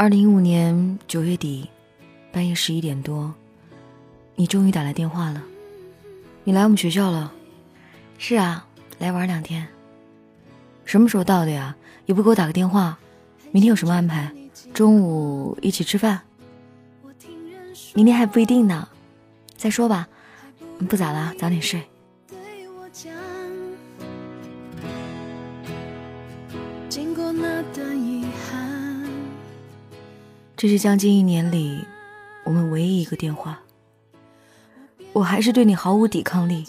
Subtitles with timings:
[0.00, 1.68] 二零一五年九月底，
[2.32, 3.34] 半夜十一点多，
[4.34, 5.44] 你终于打来电话了。
[6.42, 7.30] 你来我们学校了？
[8.16, 8.66] 是啊，
[8.98, 9.68] 来玩两天。
[10.86, 11.76] 什么时候到的呀？
[12.06, 12.98] 也不给我打个电话。
[13.50, 14.32] 明天有什么安排？
[14.72, 16.22] 中午一起吃饭？
[17.92, 18.88] 明天还不一定呢。
[19.54, 20.08] 再说吧。
[20.88, 21.82] 不早了，早点睡。
[26.88, 28.89] 经过那段遗憾
[30.60, 31.86] 这是将近一年里
[32.44, 33.58] 我们唯一一个电话，
[35.14, 36.66] 我还是对你毫无抵抗力。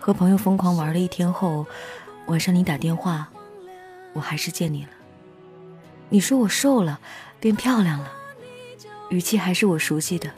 [0.00, 1.64] 和朋友疯狂玩了一天后，
[2.26, 3.28] 晚上你打电话，
[4.14, 4.90] 我还是见你了。
[6.08, 6.98] 你说我瘦了，
[7.38, 8.10] 变漂亮了，
[9.10, 10.28] 语气还是我熟悉的，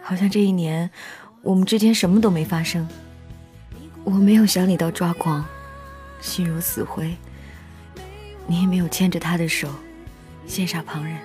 [0.00, 0.88] 好像这一年
[1.42, 2.88] 我们之间什么都没发生。
[4.04, 5.44] 我没有想你到抓狂，
[6.20, 7.16] 心如死灰，
[8.46, 9.68] 你也没有牵着他的手。
[10.48, 11.16] 羡煞旁人。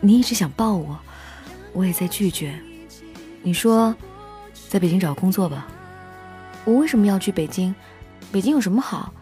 [0.00, 0.96] 你一直想抱我，
[1.72, 2.56] 我也在拒绝。
[3.42, 3.92] 你说，
[4.68, 5.66] 在北京找工作吧。
[6.64, 7.74] 我为什么要去北京？
[8.30, 9.12] 北京有什么好？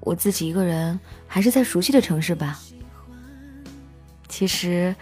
[0.00, 2.58] 我自己一个人，还是在熟悉的城市吧。
[4.28, 4.94] 其实，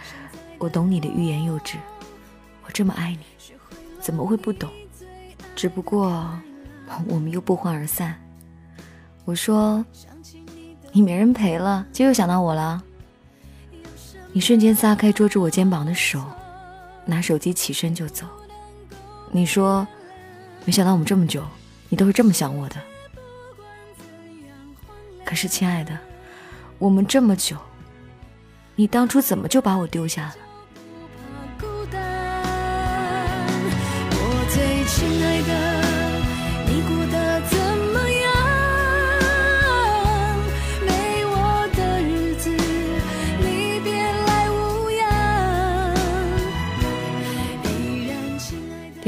[0.58, 1.78] 我懂你的欲言又止。
[2.66, 3.20] 我这么爱你，
[3.98, 4.70] 怎么会不懂？
[5.60, 6.26] 只不过，
[7.06, 8.18] 我们又不欢而散。
[9.26, 9.84] 我说，
[10.90, 12.82] 你没人陪了，就又想到我了。
[14.32, 16.24] 你瞬间撒开捉住我肩膀的手，
[17.04, 18.26] 拿手机起身就走。
[19.30, 19.86] 你说，
[20.64, 21.44] 没想到我们这么久，
[21.90, 22.76] 你都是这么想我的。
[25.26, 25.94] 可是，亲爱的，
[26.78, 27.54] 我们这么久，
[28.76, 30.36] 你当初怎么就把我丢下了？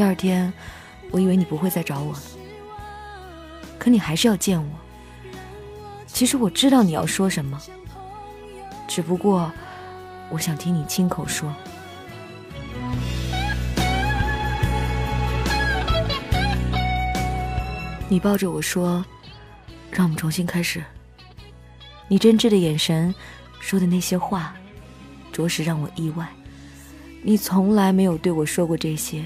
[0.03, 0.53] 第二天，
[1.13, 2.23] 我以为你不会再找我了，
[3.79, 4.69] 可你还是要见我。
[6.09, 7.57] 其实我知道你要说什么，
[8.89, 9.53] 只不过
[10.29, 11.55] 我想听你亲口说。
[18.09, 19.05] 你抱着我说
[19.93, 20.83] ：“让我们重新开始。”
[22.11, 23.15] 你真挚的眼神，
[23.61, 24.53] 说的那些话，
[25.31, 26.27] 着实让我意外。
[27.23, 29.23] 你从来没有对我说过这些。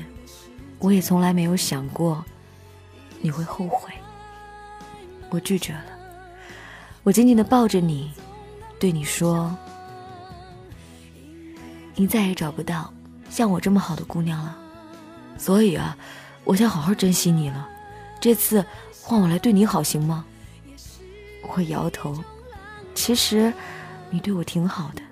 [0.79, 2.25] 我也从来没有想过
[3.21, 3.93] 你会后悔。
[5.31, 5.85] 我拒绝了。
[7.03, 8.13] 我紧紧的抱着你，
[8.79, 9.57] 对你说
[11.95, 12.93] ：“你再也找不到
[13.31, 14.57] 像我这么好的姑娘了。
[15.39, 15.97] 所以啊，
[16.45, 17.69] 我想好好珍惜你了。
[18.21, 18.65] 这次
[19.03, 20.25] 换我来对你好，行吗？”
[21.55, 22.17] 我摇头。
[22.95, 23.53] 其实
[24.11, 25.03] 你对我挺好的，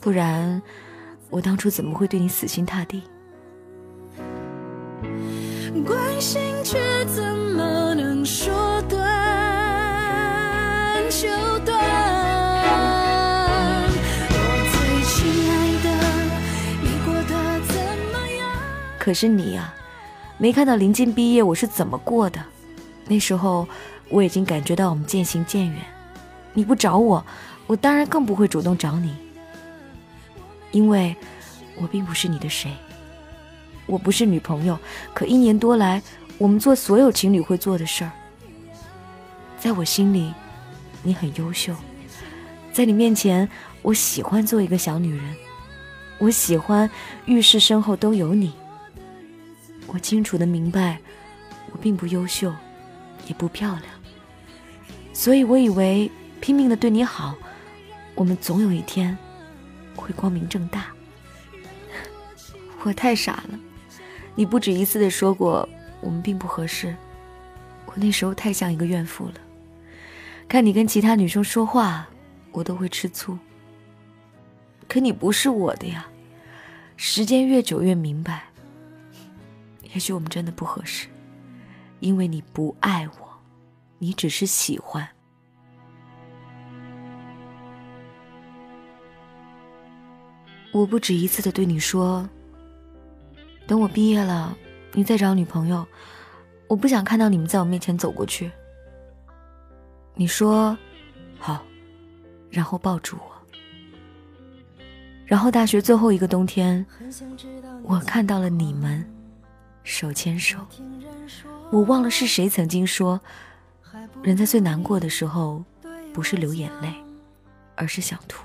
[0.00, 0.60] 不然
[1.30, 3.02] 我当初怎么会对你死心塌地？
[6.20, 8.98] 心却怎么能说断
[11.10, 11.28] 就
[11.64, 11.78] 断？
[18.98, 19.72] 可是你呀，
[20.36, 22.38] 没看到临近毕业我是怎么过的？
[23.06, 23.66] 那时候
[24.10, 25.80] 我已经感觉到我们渐行渐远。
[26.52, 27.24] 你不找我，
[27.66, 29.16] 我当然更不会主动找你，
[30.72, 31.16] 因为
[31.80, 32.70] 我并不是你的谁。
[33.88, 34.78] 我不是女朋友，
[35.12, 36.00] 可一年多来，
[36.36, 38.12] 我们做所有情侣会做的事儿。
[39.58, 40.32] 在我心里，
[41.02, 41.74] 你很优秀，
[42.70, 43.48] 在你面前，
[43.82, 45.24] 我喜欢做一个小女人，
[46.18, 46.88] 我喜欢
[47.24, 48.52] 浴室身后都有你。
[49.86, 51.00] 我清楚的明白，
[51.72, 52.54] 我并不优秀，
[53.26, 53.84] 也不漂亮，
[55.14, 56.10] 所以我以为
[56.40, 57.34] 拼命的对你好，
[58.14, 59.16] 我们总有一天
[59.96, 60.88] 会光明正大。
[62.84, 63.58] 我太傻了。
[64.38, 65.68] 你不止一次的说过
[66.00, 66.94] 我们并不合适，
[67.86, 69.34] 我那时候太像一个怨妇了。
[70.46, 72.08] 看你跟其他女生说话，
[72.52, 73.36] 我都会吃醋。
[74.86, 76.06] 可你不是我的呀，
[76.96, 78.44] 时间越久越明白，
[79.92, 81.08] 也许我们真的不合适，
[81.98, 83.28] 因为你不爱我，
[83.98, 85.08] 你只是喜欢。
[90.70, 92.28] 我不止一次的对你说。
[93.68, 94.56] 等我毕业了，
[94.94, 95.86] 你再找女朋友，
[96.68, 98.50] 我不想看到你们在我面前走过去。
[100.14, 100.76] 你说
[101.38, 101.62] 好，
[102.50, 103.36] 然后抱住我。
[105.26, 106.84] 然后大学最后一个冬天，
[107.82, 109.06] 我看到了你们，
[109.84, 110.56] 手牵手。
[111.70, 113.20] 我忘了是谁曾经说，
[114.22, 115.62] 人在最难过的时候，
[116.14, 116.90] 不是流眼泪，
[117.74, 118.42] 而是想吐。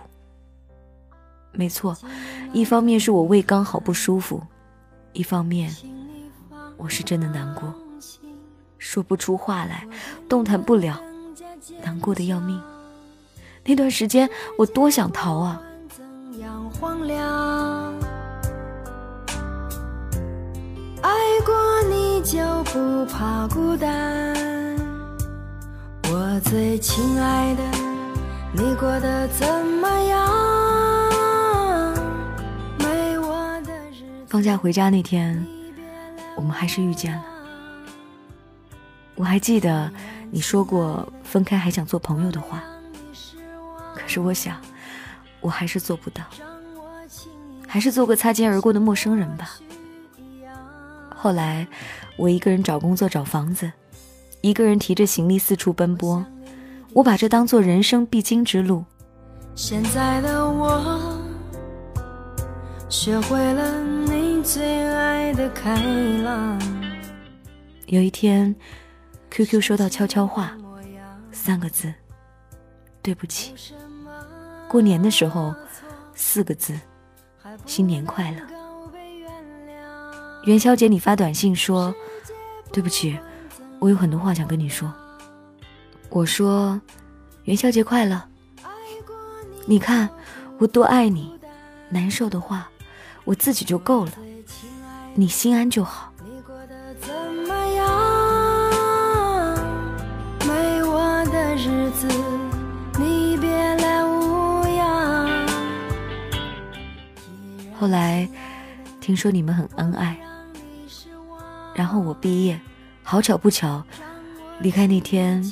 [1.54, 1.98] 没错，
[2.52, 4.46] 一方面是我胃刚好不舒服，
[5.13, 5.74] 一方面
[6.75, 7.74] 我是真的难过，
[8.77, 9.88] 说不出话来，
[10.27, 11.00] 动弹不了，
[11.83, 12.60] 难过的要命。
[13.63, 15.62] 那段时间我多想逃啊！
[21.01, 21.12] 爱
[21.45, 21.54] 过
[21.89, 24.33] 你就不怕孤单。
[26.12, 27.63] 我最亲爱的，
[28.51, 30.32] 你过得怎么样？
[34.33, 35.45] 放假回家那天，
[36.35, 37.24] 我们还是遇见了。
[39.13, 39.91] 我还记得
[40.31, 42.63] 你说过分开还想做朋友的话，
[43.95, 44.59] 可是我想，
[45.39, 46.24] 我还是做不到，
[47.68, 49.51] 还是做个擦肩而过的陌生人吧。
[51.15, 51.68] 后来，
[52.18, 53.71] 我一个人找工作、找房子，
[54.41, 56.25] 一个人提着行李四处奔波。
[56.94, 58.83] 我把这当做人生必经之路。
[59.53, 61.19] 现在的我，
[62.89, 64.23] 学会了你
[65.54, 65.76] 开
[66.24, 66.60] 朗。
[67.86, 68.54] 有一天
[69.30, 70.58] ，QQ 收到悄悄话，
[71.32, 71.94] 三个字：
[73.02, 73.54] 对不起。
[74.68, 75.54] 过年的时候，
[76.16, 76.78] 四个字：
[77.66, 78.40] 新年快乐。
[80.46, 81.94] 元宵节，你发短信说
[82.74, 83.18] ：“对不起，
[83.80, 84.92] 我有很多话想跟你说。”
[86.10, 86.80] 我说
[87.46, 88.22] ：“元宵节快乐。”
[89.66, 90.10] 你看
[90.58, 91.40] 我多爱你，
[91.90, 92.70] 难受的话
[93.24, 94.12] 我自己就够了，
[95.15, 96.12] 你心安就好。
[100.48, 102.07] 没我的日子，
[103.00, 105.30] 你别来无恙。
[107.80, 108.27] 后来
[109.00, 110.18] 听说你们很恩爱。
[111.75, 112.59] 然后我毕业，
[113.04, 113.83] 好巧不巧，
[114.59, 115.44] 离开那天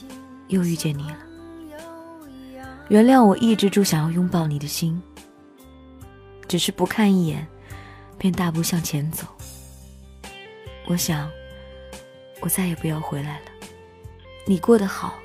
[0.48, 1.18] 又遇见你了。
[2.90, 5.02] 原谅我抑制住想要拥抱你的心，
[6.48, 7.48] 只是不看一眼，
[8.18, 9.26] 便大步向前走。
[10.86, 11.32] 我想，
[12.42, 13.46] 我再也不要回来了。
[14.46, 15.20] 你过得好，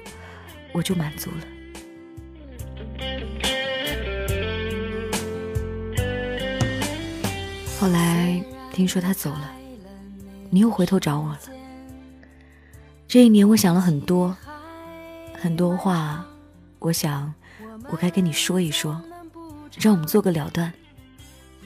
[0.73, 1.47] 我就满足了。
[7.79, 8.43] 后来
[8.73, 9.53] 听说他走了。
[10.49, 11.41] 你又回头找我了。
[13.09, 14.37] 这一年，我想了很多，
[15.35, 16.25] 很多话，
[16.79, 17.35] 我想，
[17.91, 19.03] 我该跟你说一说，
[19.79, 20.73] 让我们做个了断。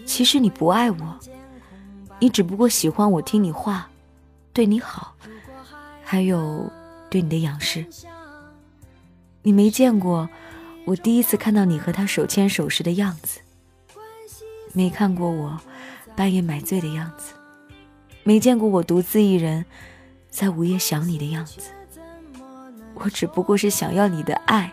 [0.06, 1.20] 其实你不爱我，
[2.20, 3.88] 你只不过喜欢我听你话，
[4.52, 5.14] 对你好，
[6.05, 6.70] 还有
[7.08, 7.87] 对你的仰视。
[9.43, 10.28] 你没见过
[10.84, 13.40] 我第一次看到你和他手牵手时的样子，
[14.75, 15.58] 没看过我
[16.14, 17.32] 半夜买醉的样子。
[18.23, 19.64] 没见过我独自一人
[20.28, 21.70] 在午夜想你的样子，
[22.93, 24.70] 我只不过是想要你的爱。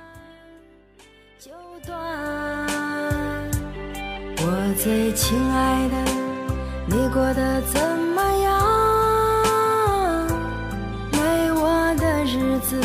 [4.39, 6.16] 我最亲爱的，
[6.89, 7.81] 你过得怎
[8.15, 10.27] 么样？
[11.11, 12.79] 没我的日子，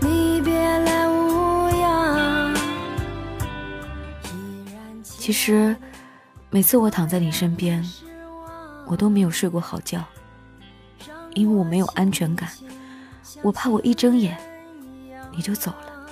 [0.00, 2.52] 你别来无恙。
[5.04, 5.76] 其实，
[6.50, 7.82] 每次我躺在你身边。
[8.84, 10.04] 我都没有睡过好觉，
[11.34, 12.50] 因为我没有安全感，
[13.40, 14.36] 我怕我一睁眼
[15.30, 16.06] 你就走了，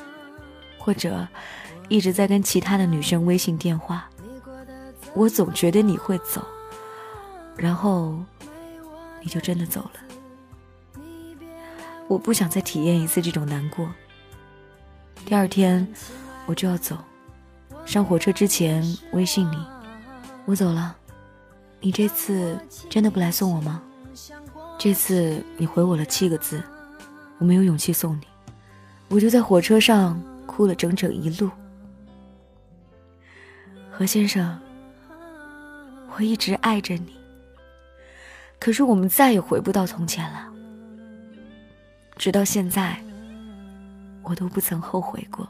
[0.79, 1.27] 或者
[1.89, 4.09] 一直在跟其他的女生微信电话，
[5.13, 6.43] 我总觉得你会走，
[7.57, 8.19] 然后
[9.23, 11.03] 你就真的走了。
[12.09, 13.89] 我不想再体验一次这种难过。
[15.25, 15.87] 第二天
[16.47, 16.97] 我就要走，
[17.85, 19.57] 上火车之前微信你，
[20.45, 20.97] 我走了。
[21.81, 23.83] 你这次真的不来送我吗？
[24.79, 26.63] 这次你回我了七个字，
[27.39, 28.27] 我没有勇气送你，
[29.09, 31.51] 我就在火车上哭了整整一路。
[33.91, 34.59] 何先生，
[36.17, 37.20] 我一直爱着你，
[38.61, 40.53] 可是我们再也回不到从前了。
[42.17, 43.03] 直到现在，
[44.23, 45.49] 我都不曾后悔过。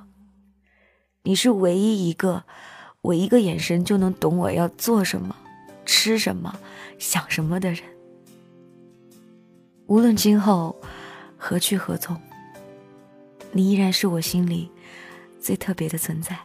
[1.25, 2.45] 你是唯一一个，
[3.03, 5.37] 我一个眼神就能懂我要做什么。
[5.85, 6.57] 吃什么，
[6.99, 7.83] 想什么的人，
[9.87, 10.77] 无论今后
[11.37, 12.17] 何去何从，
[13.51, 14.71] 你依然是我心里
[15.41, 16.39] 最特别的存在。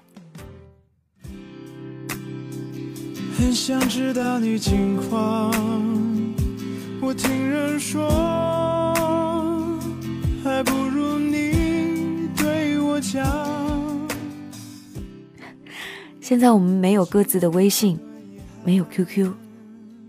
[3.37, 5.51] 很想知道你近况，
[7.05, 8.09] 我听人说，
[10.43, 13.23] 还不如你对我讲。
[16.19, 17.99] 现在我们没有各自的微信。
[18.63, 19.31] 没有 QQ，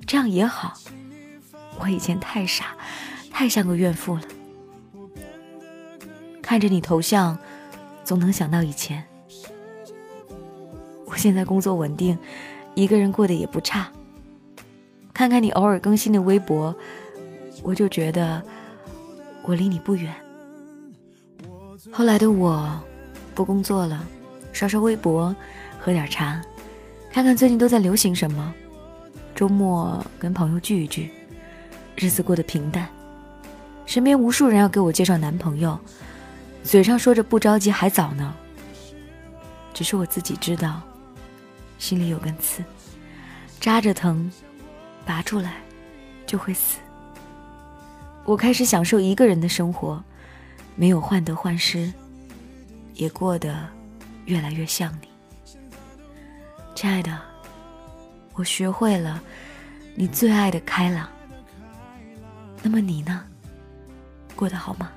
[0.07, 0.73] 这样也好。
[1.79, 2.75] 我以前太傻，
[3.31, 4.23] 太像个怨妇了。
[6.41, 7.38] 看着你头像，
[8.05, 9.05] 总能想到以前。
[11.05, 12.17] 我现在工作稳定，
[12.75, 13.93] 一个人过得也不差。
[15.17, 16.77] 看看你偶尔更新的微博，
[17.63, 18.43] 我就觉得
[19.45, 20.15] 我离你不远。
[21.91, 22.79] 后来的我，
[23.35, 24.07] 不工作了，
[24.53, 25.35] 刷刷微博，
[25.81, 26.43] 喝点茶，
[27.11, 28.55] 看看最近都在流行什么。
[29.35, 31.11] 周末跟朋友聚一聚，
[31.95, 32.87] 日子过得平淡。
[33.87, 35.81] 身边无数人要给我介绍男朋友，
[36.63, 38.35] 嘴上说着不着急，还早呢。
[39.73, 40.83] 只是我自己知道。
[41.79, 42.63] 心里有根刺，
[43.59, 44.31] 扎着疼，
[45.07, 45.55] 拔出来
[46.27, 46.79] 就会死。
[48.25, 50.03] 我开始享受一个人的生活，
[50.75, 51.93] 没有患得患失，
[52.95, 53.69] 也过得
[54.25, 55.09] 越来越像你，
[56.75, 57.17] 亲爱的。
[58.35, 59.23] 我学会了
[59.95, 61.09] 你最爱的开朗。
[62.63, 63.25] 那么你呢？
[64.35, 64.91] 过得好吗？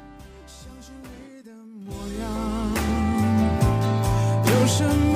[4.45, 5.08] 有什么？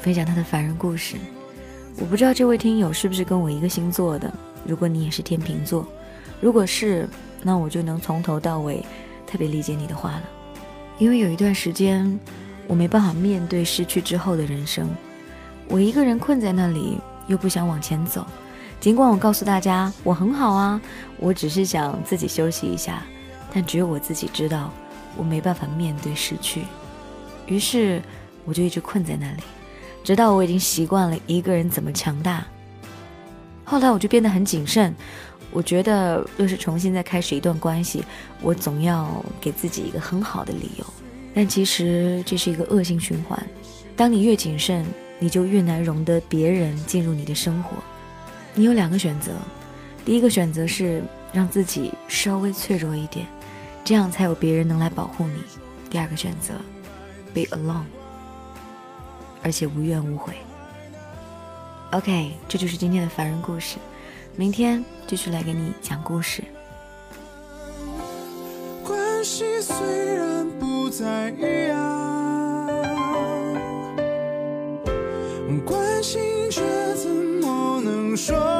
[0.00, 1.16] 分享他的凡人故事。
[1.98, 4.32] 我不知道这位听友是不是跟我一个星座的。
[4.66, 5.86] 如果你也是天秤座，
[6.40, 7.08] 如果是，
[7.42, 8.84] 那我就能从头到尾
[9.26, 10.22] 特别理解你的话了。
[10.98, 12.18] 因为有一段时间，
[12.66, 14.88] 我没办法面对失去之后的人生，
[15.68, 18.26] 我一个人困在那里，又不想往前走。
[18.80, 20.80] 尽管我告诉大家我很好啊，
[21.18, 23.02] 我只是想自己休息一下，
[23.52, 24.72] 但只有我自己知道，
[25.16, 26.62] 我没办法面对失去。
[27.46, 28.00] 于是。
[28.46, 29.42] 我就一直困在那里，
[30.02, 32.44] 直到我已经习惯了一个人怎么强大。
[33.64, 34.94] 后来我就变得很谨慎，
[35.52, 38.04] 我觉得若是重新再开始一段关系，
[38.42, 40.84] 我总要给自己一个很好的理由。
[41.32, 43.40] 但其实这是一个恶性循环，
[43.94, 44.84] 当你越谨慎，
[45.20, 47.76] 你就越难容得别人进入你的生活。
[48.52, 49.30] 你有两个选择，
[50.04, 51.00] 第一个选择是
[51.32, 53.24] 让自己稍微脆弱一点，
[53.84, 55.38] 这样才有别人能来保护你；
[55.88, 56.54] 第二个选择
[57.32, 57.84] ，be alone。
[59.42, 60.34] 而且无怨无悔。
[61.92, 63.76] OK，这就是今天的凡人故事，
[64.36, 66.44] 明天继续来给你讲故事。
[68.84, 69.74] 关系虽
[70.14, 72.66] 然不再一样，
[75.64, 76.62] 关心却
[76.94, 78.59] 怎么能说？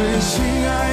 [0.00, 0.89] 最心爱